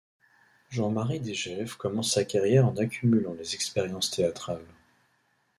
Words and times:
Jean-Marie 0.71 1.19
Degèsves 1.19 1.75
commence 1.77 2.13
sa 2.15 2.25
carrière 2.25 2.65
en 2.67 2.75
accumulant 2.77 3.35
les 3.35 3.53
expériences 3.53 4.09
théâtrales. 4.09 4.65